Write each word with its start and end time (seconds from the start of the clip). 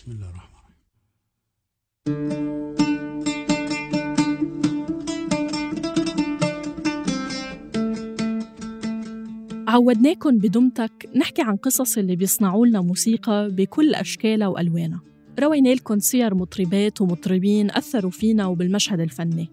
بسم 0.00 0.12
الله 0.12 0.28
الرحمن 0.30 0.50
الرحيم. 2.08 2.40
عودناكم 9.68 10.38
بدمتك 10.38 11.10
نحكي 11.16 11.42
عن 11.42 11.56
قصص 11.56 11.98
اللي 11.98 12.16
بيصنعوا 12.16 12.66
لنا 12.66 12.80
موسيقى 12.80 13.48
بكل 13.50 13.94
أشكالها 13.94 14.48
وألوانها. 14.48 15.00
روينا 15.40 15.68
لكم 15.68 15.98
سير 15.98 16.34
مطربات 16.34 17.00
ومطربين 17.00 17.70
أثروا 17.70 18.10
فينا 18.10 18.46
وبالمشهد 18.46 19.00
الفني. 19.00 19.48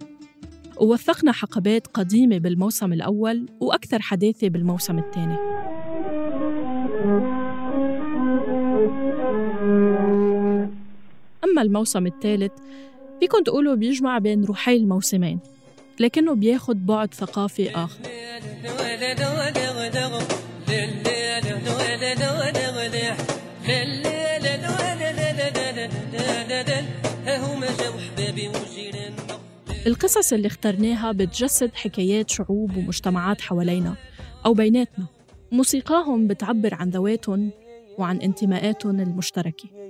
ووثقنا 0.81 1.31
حقبات 1.31 1.87
قديمة 1.87 2.37
بالموسم 2.37 2.93
الأول 2.93 3.45
وأكثر 3.59 4.01
حداثة 4.01 4.47
بالموسم 4.47 4.99
الثاني. 4.99 5.37
أما 11.57 11.65
الموسم 11.65 12.07
الثالث 12.07 12.51
فيكن 13.19 13.43
تقولوا 13.43 13.75
بيجمع 13.75 14.17
بين 14.17 14.45
روحي 14.45 14.75
الموسمين 14.75 15.39
لكنه 15.99 16.35
بياخد 16.35 16.85
بعد 16.85 17.13
ثقافي 17.13 17.69
آخر. 17.69 17.99
القصص 29.87 30.33
اللي 30.33 30.47
اخترناها 30.47 31.11
بتجسد 31.11 31.71
حكايات 31.75 32.29
شعوب 32.29 32.77
ومجتمعات 32.77 33.41
حوالينا 33.41 33.95
أو 34.45 34.53
بيناتنا 34.53 35.05
موسيقاهم 35.51 36.27
بتعبر 36.27 36.73
عن 36.73 36.89
ذواتهم 36.89 37.49
وعن 37.97 38.17
انتماءاتهم 38.17 38.99
المشتركة. 38.99 39.86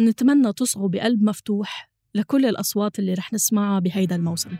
نتمنى 0.00 0.52
تصغوا 0.52 0.88
بقلب 0.88 1.22
مفتوح 1.22 1.90
لكل 2.14 2.46
الأصوات 2.46 2.98
اللي 2.98 3.14
رح 3.14 3.32
نسمعها 3.32 3.80
بهيدا 3.80 4.16
الموسم. 4.16 4.50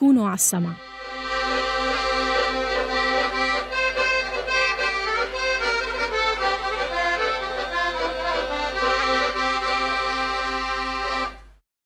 كونوا 0.00 0.26
على 0.26 0.34
السمع. 0.34 0.70